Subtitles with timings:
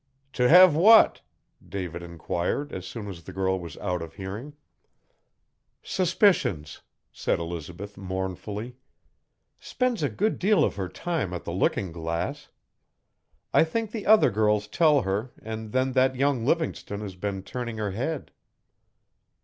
[0.33, 1.21] 'To have what?'
[1.63, 4.53] David enquired as soon as the girl was out of hearing.
[5.83, 6.81] 'Suspicions,'
[7.11, 8.77] said Elizabeth mournfully.
[9.59, 12.49] 'Spends a good deal of her time at the looking glass.
[13.53, 17.77] I think the other girls tell her and then that young Livingstone has been turning
[17.77, 18.31] her head.'